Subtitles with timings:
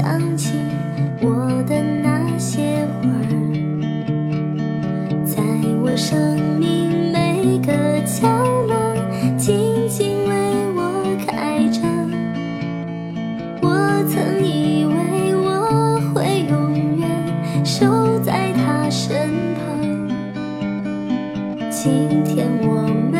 [0.00, 0.54] 想起
[1.20, 3.36] 我的那些花儿
[5.26, 5.42] 在
[5.82, 7.70] 我生命每个
[8.06, 8.26] 角
[8.62, 8.96] 落
[9.36, 10.34] 静静为
[10.74, 11.82] 我开着
[13.60, 17.06] 我曾以为我会永远
[17.62, 20.08] 守在她身旁
[21.70, 23.19] 今天我们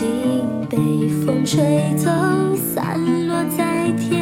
[0.00, 0.08] 心
[0.70, 0.78] 被
[1.26, 2.10] 风吹走，
[2.56, 4.19] 散落在天。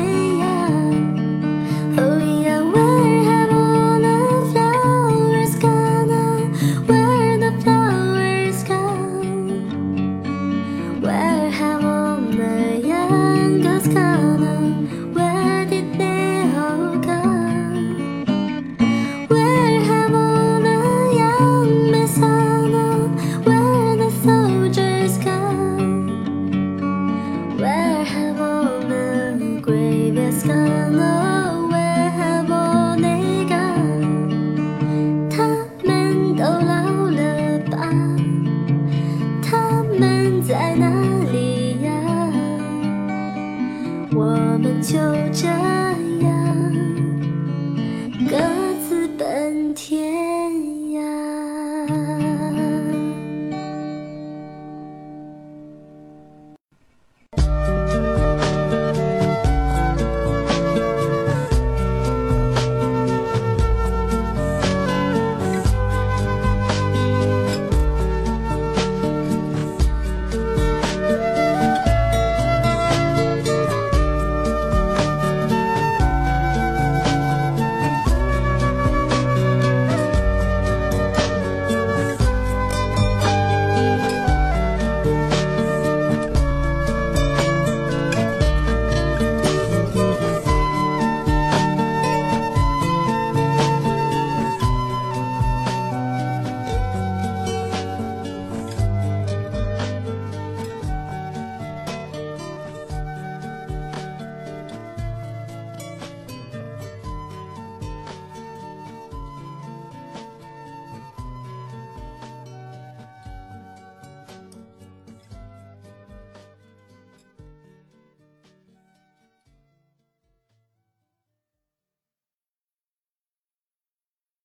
[44.38, 44.98] 我们就
[45.32, 46.97] 这样